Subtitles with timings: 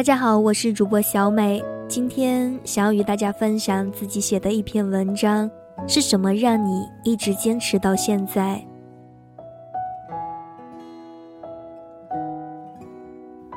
[0.00, 5.50] 大家好，我是主播小美，今天想要与大家分享自己写的一篇文章，
[5.86, 8.64] 是什么让你一直坚持到现在？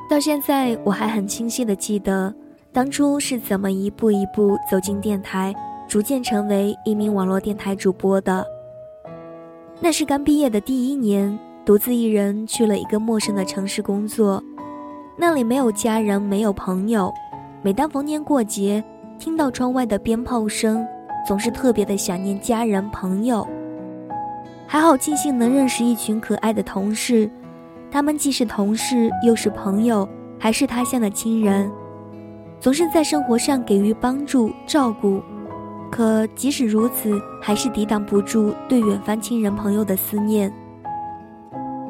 [0.10, 2.36] 到现在我还很清晰的记得，
[2.74, 5.56] 当初是怎么一步一步走进电台，
[5.88, 8.46] 逐渐成为一名网络电台主播的。
[9.80, 14.44] 那是刚毕业的第一年，独自一人去了一个陌生的城市工作。
[15.16, 17.14] 那里没有家人，没有朋友。
[17.62, 18.84] 每当逢年过节，
[19.20, 20.86] 听到窗外的鞭炮声，
[21.26, 23.48] 总是特别的想念家人朋友。
[24.66, 27.30] 还好庆幸能认识一群可爱的同事，
[27.92, 30.08] 他们既是同事，又是朋友，
[30.40, 31.72] 还是他乡的亲人，
[32.60, 35.22] 总是在生活上给予帮助照顾。
[35.92, 40.52] 可即使如此，还是抵挡不住对远方亲人朋友的思念。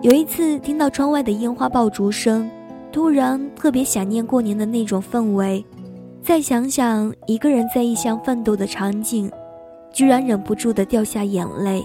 [0.02, 2.52] 有一次听到窗外的烟花爆竹声。
[2.94, 5.66] 突然特别想念过年的那种氛围，
[6.22, 9.32] 再想想一个人在异乡奋斗的场景，
[9.92, 11.84] 居然忍不住的掉下眼泪。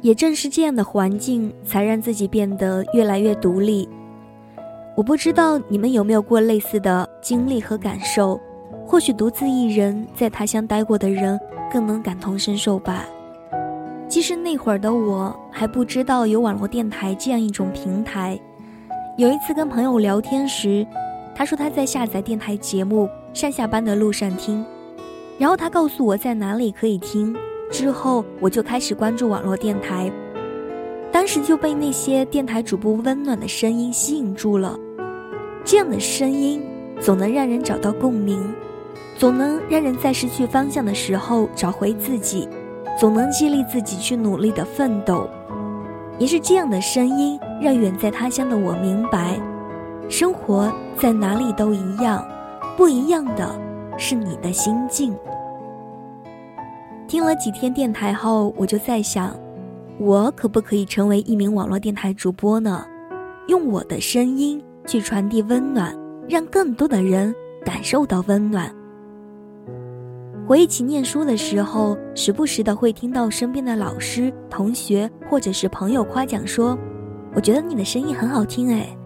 [0.00, 3.86] 也正是这样的环境，才让自己变得越来越独立。
[4.96, 8.40] 我不知道你们有没有过类似的经历和感受，
[8.86, 11.38] 或许独自一人在他乡待过的人
[11.70, 13.04] 更能感同身受吧。
[14.08, 18.40] 其实那会儿的我还不知道有网络电台这样一种平台。
[19.22, 20.84] 有一次跟朋友聊天时，
[21.32, 24.66] 他说他在下载电台节目，上下班的路上听，
[25.38, 27.32] 然后他告诉我在哪里可以听。
[27.70, 30.10] 之后我就开始关注网络电台，
[31.12, 34.76] 当时就被那些电台主播温暖的声音吸引住了。
[35.64, 36.60] 这样的声音
[36.98, 38.52] 总能让人找到共鸣，
[39.16, 42.48] 总能让人在失去方向的时候找回自己，
[42.98, 45.30] 总能激励自己去努力的奋斗。
[46.18, 49.40] 也是这样的声音，让远在他乡的我明白，
[50.08, 52.26] 生活在哪里都一样，
[52.76, 53.56] 不一样的
[53.96, 55.14] 是你的心境。
[57.06, 59.36] 听了几天电台后，我就在想，
[59.98, 62.84] 我可不可以成为一名网络电台主播呢？
[63.46, 65.96] 用我的声音去传递温暖，
[66.28, 67.32] 让更多的人
[67.64, 68.74] 感受到温暖。
[70.48, 76.76] 回忆起念书的时候，时不时的会听到身边的老师、同学或者是朋友夸奖说
[77.34, 78.96] ：“我觉得你的声音很好听。”哎，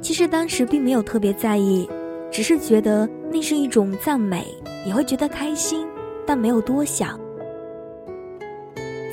[0.00, 1.88] 其实当时并没有特别在意，
[2.30, 4.46] 只是觉得那是一种赞美，
[4.86, 5.86] 也会觉得开心，
[6.26, 7.18] 但没有多想。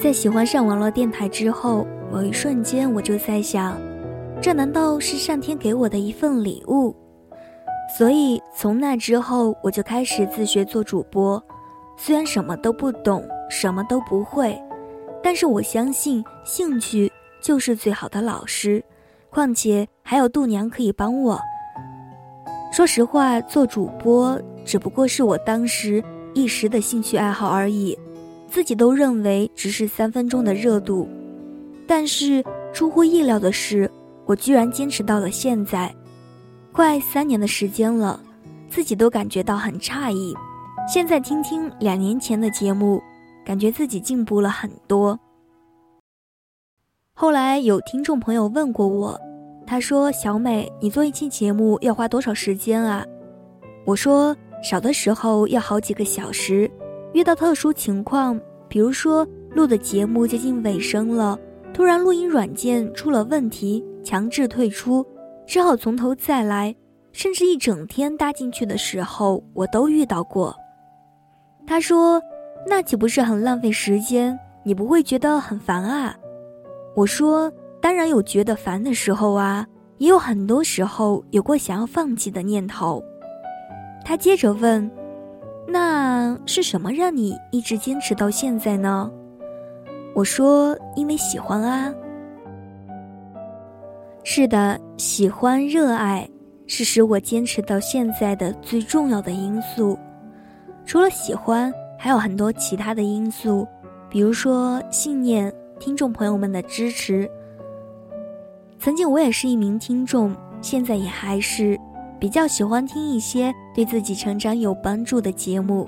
[0.01, 3.75] 在喜欢上网络电台之后，某一瞬间我就在想，
[4.41, 6.95] 这难道是上天给我的一份礼物？
[7.97, 11.41] 所以从那之后，我就开始自学做主播。
[11.97, 14.59] 虽然什么都不懂，什么都不会，
[15.23, 17.11] 但是我相信兴趣
[17.45, 18.83] 就是最好的老师。
[19.29, 21.39] 况且还有度娘可以帮我。
[22.73, 26.03] 说实话，做主播只不过是我当时
[26.34, 27.95] 一时的兴趣爱好而已，
[28.50, 31.07] 自己都认为只是三分钟的热度。
[31.85, 33.88] 但是出乎意料的是，
[34.25, 35.94] 我居然坚持到了现在，
[36.72, 38.19] 快三年的时间了，
[38.67, 40.34] 自己都感觉到很诧异。
[40.91, 43.00] 现在听听两年前的节目，
[43.45, 45.19] 感觉自己进步了很多。
[47.18, 49.18] 后来有听众朋友问过我，
[49.66, 53.06] 他说：“小美，你做一期节目要花多少时间啊？”
[53.88, 56.70] 我说：“少的时候要好几个小时，
[57.14, 58.38] 遇到特殊情况，
[58.68, 61.40] 比如说录的节目接近尾声了，
[61.74, 65.06] 突然录音软件出了问题，强制退出，
[65.47, 66.76] 只好从头再来，
[67.14, 70.53] 甚至一整天搭进去的时候，我都遇到过。”
[71.66, 72.22] 他说
[72.68, 74.38] ：“那岂不是很浪费时间？
[74.66, 76.14] 你不会觉得很烦啊？”
[76.95, 77.51] 我说
[77.81, 79.67] ：“当然有觉得烦的时候啊，
[79.97, 83.03] 也有很多时候有过想要放弃的念头。”
[84.06, 84.89] 他接着问
[85.67, 89.11] ：“那是什么让你一直坚持到现在呢？”
[90.16, 91.93] 我说：“因为喜欢啊。”
[94.23, 96.28] 是的，喜欢、热爱
[96.66, 99.99] 是使我坚持到现在的最重要的因素。
[100.85, 103.67] 除了喜欢，还有很多其他的因素，
[104.09, 107.29] 比如说信念、听众朋友们的支持。
[108.79, 111.79] 曾经我也是一名听众，现在也还是
[112.19, 115.87] 比较喜欢听一些对自己成长有帮助的节目。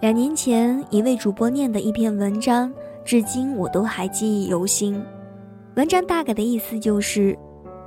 [0.00, 2.72] 两年前一位主播念的一篇文章，
[3.04, 5.00] 至今我都还记忆犹新。
[5.76, 7.38] 文章大概的意思就是，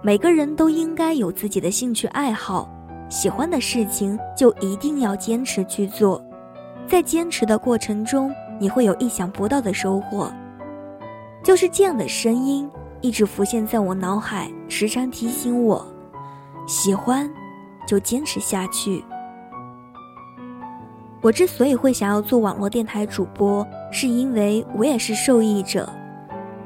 [0.02, 2.70] 每个人都应该有自己的兴趣爱好。
[3.10, 6.24] 喜欢的事情就一定要坚持去做，
[6.88, 10.32] 在坚持的过程中，你会有意想不到的收获。
[11.46, 12.68] 就是这样的声音
[13.02, 15.86] 一直浮现在我脑海，时常提醒我：
[16.66, 17.30] 喜欢
[17.88, 19.06] 就坚持下去。
[21.22, 25.88] 我之所以会想要做网络电台主播，是因为我也是受益者。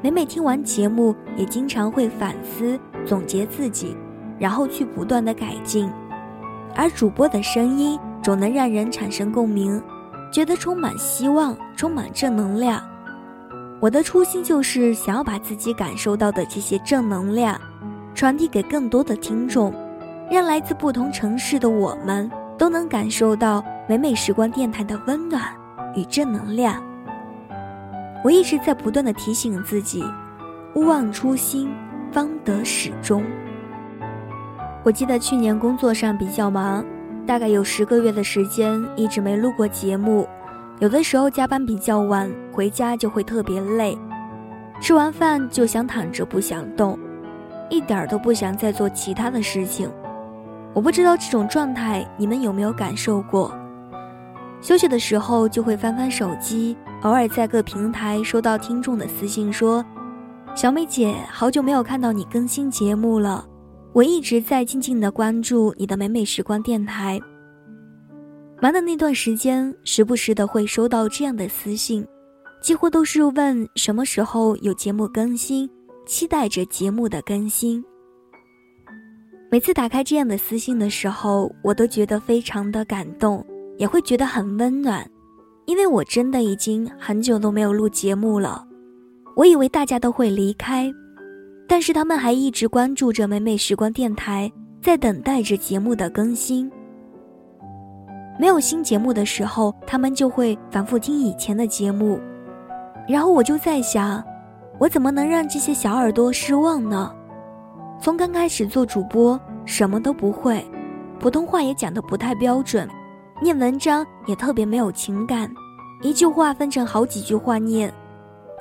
[0.01, 3.97] 每每听完节目，也经常会反思、总结自己，
[4.39, 5.91] 然后去不断的改进。
[6.73, 9.83] 而主播的声音总能让人产生共鸣，
[10.31, 12.81] 觉得充满希望，充满正能量。
[13.79, 17.59] 我的初心就是想要把自己感受到的这些正能量，
[18.13, 19.73] 传递给更多的听众，
[20.29, 23.63] 让来自不同城市的我们都能感受到。
[23.87, 25.41] 美美时光电台的温暖
[25.95, 26.79] 与正能量，
[28.23, 30.05] 我一直在不断的提醒自己：
[30.75, 31.71] 勿忘初心，
[32.11, 33.23] 方得始终。
[34.83, 36.85] 我记得去年工作上比较忙，
[37.25, 40.29] 大概有十个月的时间一直没录过节目，
[40.77, 43.97] 有的时候加班比较晚，回家就会特别累，
[44.81, 46.99] 吃完饭就想躺着不想动，
[47.69, 49.89] 一点都不想再做其他的事情。
[50.73, 53.57] 我不知道这种状态你们有没有感受过？
[54.59, 59.81] 休息的时候就会翻翻手机，偶尔在各平台收到听众的私信说
[60.53, 63.47] ：“小美姐，好久没有看到你更新节目了，
[63.93, 67.17] 我一直在静静的关注你的美美时光电台。”
[68.61, 72.05] 忙的那段时间，时不时的会收到这样的私信，
[72.61, 75.69] 几乎都是问什么时候有节目更新，
[76.05, 77.83] 期待着节目的更新。
[79.51, 83.45] 每次打开这样的私信的时候，我都觉得非常的感动。
[83.77, 85.09] 也会觉得很温暖，
[85.65, 88.67] 因为我真的已经很久都没有录节目了。
[89.37, 90.93] 我以为大家都会离开，
[91.65, 94.51] 但是他们还一直关注着美美时光电台，
[94.81, 96.69] 在等待着节目的更新。
[98.37, 102.19] 没有新节目的时候，他们就会反复听以前的节目，
[103.09, 104.23] 然后我就在想，
[104.77, 107.11] 我怎么能让这些小耳朵失望呢？
[107.99, 110.63] 从刚开始做主播，什么都不会，
[111.19, 112.87] 普通话也讲得不太标准。
[113.41, 115.51] 念文章也特别没有情感，
[116.03, 117.91] 一句话分成好几句话念，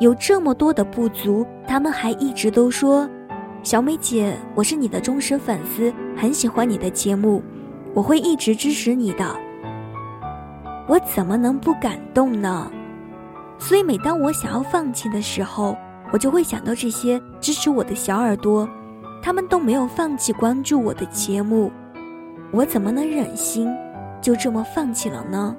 [0.01, 3.07] 有这么多的不足，他们还一直都说
[3.63, 7.43] ：“小美姐，我是你的忠实粉丝，很喜欢你的节目，
[7.93, 9.27] 我会一直支持你的。”
[10.89, 12.71] 我怎么能不感动呢？
[13.59, 15.77] 所以每当我想要放弃的时候，
[16.13, 18.69] 我就会想到这些支持我的小耳朵，
[19.23, 21.71] 他们都没有放弃关注我的节目，
[22.51, 23.69] 我怎么能忍心？
[24.21, 25.55] 就这么放弃了呢？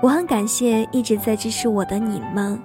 [0.00, 2.60] 我很感谢一直在支持我的你们，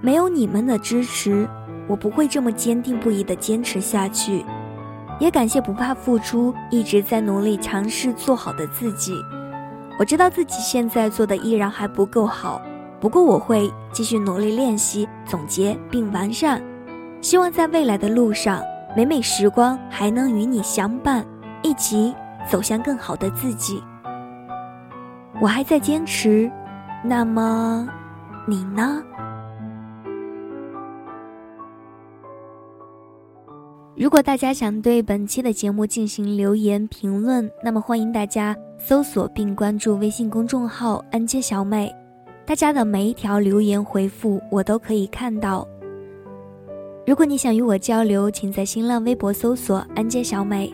[0.00, 1.48] 没有你们的支持，
[1.88, 4.44] 我不会这么坚定不移的坚持下去。
[5.18, 9.12] 也感谢不怕付出，一直在努力尝试做好的自己。
[9.98, 12.62] 我知道自己现在做的依然还不够好，
[13.00, 16.62] 不过我会继续努力练习、总结并完善。
[17.20, 18.62] 希望在未来的路上。
[18.96, 21.24] 每每时光还能与你相伴，
[21.62, 22.12] 一起
[22.48, 23.80] 走向更好的自己。
[25.40, 26.50] 我还在坚持，
[27.04, 27.86] 那么
[28.46, 29.02] 你呢？
[33.94, 41.94] 如果大家想对本期的节目进行留言评论，那么欢迎大家搜索并关注微信公众号“安街小美”，
[42.46, 45.66] 大家的每一条留言回复我都可以看到。
[47.06, 50.72] 如果你想与我交流，请在新浪微博搜索“安街小美”。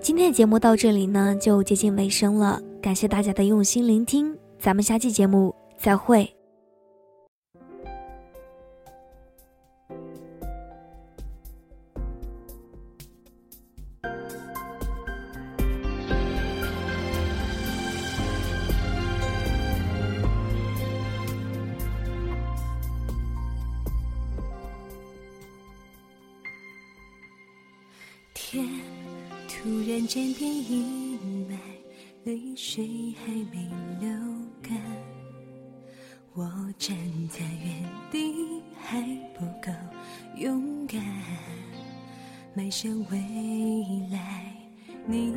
[0.00, 2.60] 今天的节目到这里呢，就接近尾声了。
[2.82, 6.41] 感谢大家的用心聆听，咱们下期节目再会。
[28.34, 28.66] 天
[29.48, 31.56] 突然间变阴霾，
[32.24, 33.68] 泪水还没
[34.00, 34.08] 流
[34.62, 34.76] 干。
[36.34, 36.48] 我
[36.78, 36.96] 站
[37.28, 39.00] 在原地还
[39.34, 39.70] 不够
[40.36, 41.02] 勇敢，
[42.54, 43.18] 迈向未
[44.10, 44.54] 来。
[45.06, 45.34] 你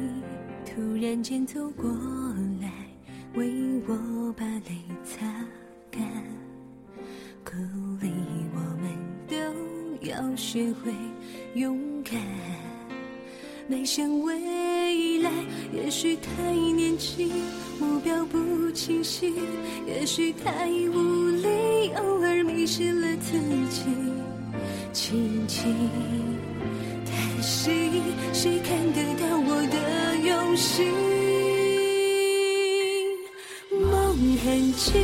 [0.66, 1.90] 突然间走过
[2.62, 2.72] 来，
[3.34, 3.52] 为
[3.88, 5.26] 我把泪擦
[5.92, 6.02] 干，
[7.44, 7.52] 鼓
[8.00, 8.10] 励
[8.54, 8.90] 我们
[9.28, 10.94] 都要学会
[11.56, 12.22] 勇敢。
[13.68, 15.32] 迈向未来，
[15.74, 17.32] 也许太年轻，
[17.80, 19.34] 目标不清晰，
[19.88, 23.40] 也许太无力，偶尔迷失了自
[23.72, 23.86] 己。
[24.94, 25.74] 轻轻
[27.06, 27.72] 叹息，
[28.34, 30.86] 谁看得到我的用心？
[33.72, 35.02] 梦很轻，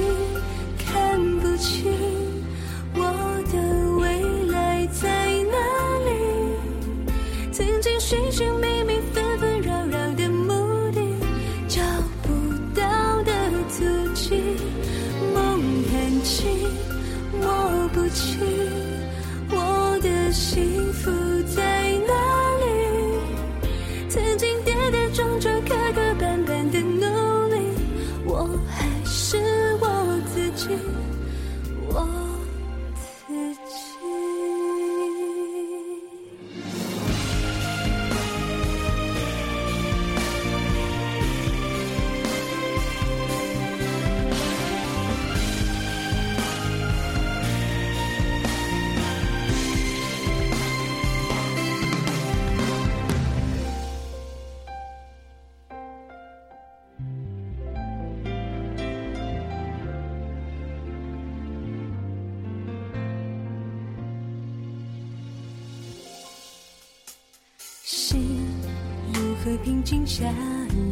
[69.84, 70.26] 静下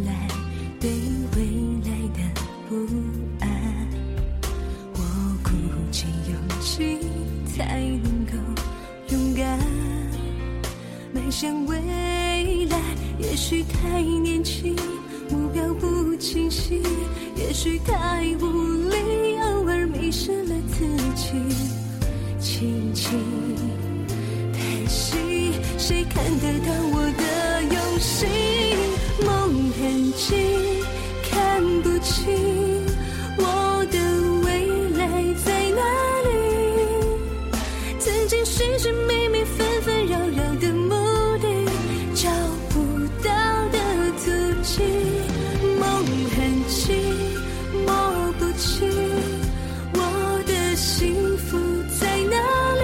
[0.06, 0.28] 来？
[0.80, 0.90] 对
[1.36, 1.44] 未
[1.84, 2.20] 来的
[2.70, 2.76] 不
[3.42, 3.50] 安，
[4.94, 5.00] 我
[5.44, 5.50] 鼓
[5.92, 7.00] 起勇气
[7.46, 8.32] 才能够
[9.10, 9.60] 勇敢
[11.14, 12.80] 迈向未来。
[13.20, 14.76] 也许太年轻，
[15.30, 16.82] 目标不清晰，
[17.36, 18.46] 也许太无
[18.90, 21.34] 力，偶尔迷失了自己，
[22.40, 23.20] 轻轻。
[24.54, 26.89] 叹息，谁看得到
[50.80, 51.58] 幸福
[52.00, 52.38] 在哪
[52.76, 52.84] 里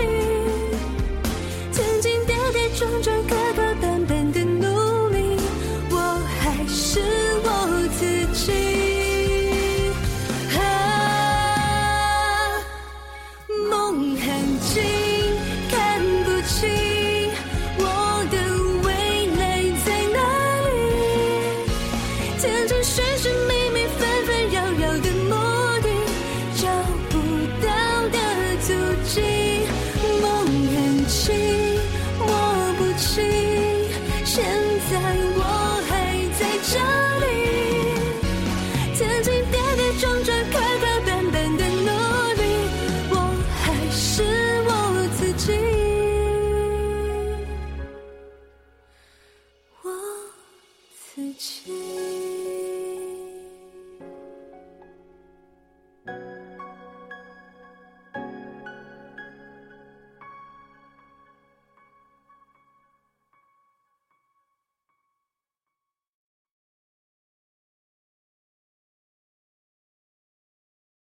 [1.72, 5.40] 曾经跌跌撞撞磕磕绊绊的努力
[5.90, 5.96] 我
[6.42, 7.00] 还是
[7.46, 7.48] 我
[7.98, 8.02] 自
[8.34, 8.52] 己。
[10.60, 10.62] 啊
[13.72, 13.72] 梦
[14.18, 14.26] 很
[14.60, 14.74] 近
[15.72, 15.74] 看
[16.26, 16.60] 不清
[17.80, 17.82] 我
[18.30, 18.36] 的
[18.84, 18.88] 未
[19.38, 19.42] 来
[19.86, 20.20] 在哪
[20.68, 20.76] 里。
[22.40, 22.84] 曾经
[51.36, 51.75] Gucci.